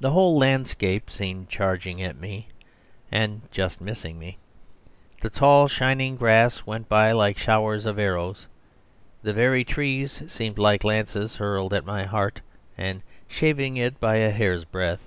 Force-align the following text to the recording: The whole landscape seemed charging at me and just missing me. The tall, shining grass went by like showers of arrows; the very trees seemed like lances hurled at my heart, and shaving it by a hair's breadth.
The 0.00 0.12
whole 0.12 0.38
landscape 0.38 1.10
seemed 1.10 1.50
charging 1.50 2.00
at 2.02 2.16
me 2.16 2.48
and 3.12 3.42
just 3.52 3.78
missing 3.78 4.18
me. 4.18 4.38
The 5.20 5.28
tall, 5.28 5.68
shining 5.68 6.16
grass 6.16 6.64
went 6.64 6.88
by 6.88 7.12
like 7.12 7.36
showers 7.36 7.84
of 7.84 7.98
arrows; 7.98 8.46
the 9.22 9.34
very 9.34 9.62
trees 9.62 10.22
seemed 10.26 10.56
like 10.58 10.84
lances 10.84 11.36
hurled 11.36 11.74
at 11.74 11.84
my 11.84 12.04
heart, 12.04 12.40
and 12.78 13.02
shaving 13.28 13.76
it 13.76 14.00
by 14.00 14.16
a 14.16 14.30
hair's 14.30 14.64
breadth. 14.64 15.02